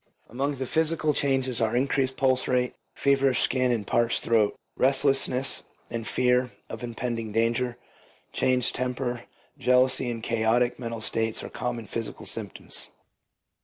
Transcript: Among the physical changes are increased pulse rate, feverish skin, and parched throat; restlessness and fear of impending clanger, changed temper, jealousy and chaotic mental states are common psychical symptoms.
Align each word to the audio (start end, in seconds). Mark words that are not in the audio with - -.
Among 0.29 0.55
the 0.55 0.65
physical 0.65 1.13
changes 1.13 1.61
are 1.61 1.75
increased 1.75 2.17
pulse 2.17 2.47
rate, 2.47 2.73
feverish 2.95 3.41
skin, 3.41 3.71
and 3.71 3.85
parched 3.85 4.23
throat; 4.23 4.55
restlessness 4.75 5.61
and 5.91 6.07
fear 6.07 6.49
of 6.71 6.83
impending 6.83 7.33
clanger, 7.33 7.77
changed 8.33 8.73
temper, 8.73 9.25
jealousy 9.59 10.09
and 10.09 10.23
chaotic 10.23 10.79
mental 10.79 11.01
states 11.01 11.43
are 11.43 11.49
common 11.49 11.85
psychical 11.85 12.25
symptoms. 12.25 12.89